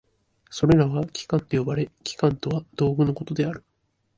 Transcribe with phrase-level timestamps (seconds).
[0.49, 3.63] それらは器官と呼ばれ、器官とは道具のことである。